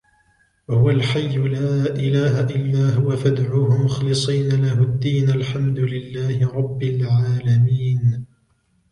هو 0.69 0.89
الحي 0.89 1.37
لا 1.37 1.95
إله 1.95 2.39
إلا 2.39 2.89
هو 2.95 3.15
فادعوه 3.17 3.83
مخلصين 3.85 4.49
له 4.65 4.73
الدين 4.81 5.29
الحمد 5.29 5.79
لله 5.79 6.53
رب 6.53 6.83
العالمين 6.83 8.25